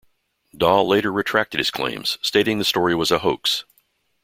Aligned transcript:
Dahl 0.57 0.87
later 0.87 1.13
retracted 1.13 1.59
his 1.59 1.69
claims, 1.69 2.17
stating 2.23 2.57
the 2.57 2.65
story 2.65 2.95
was 2.95 3.11
a 3.11 3.19
hoax. 3.19 3.65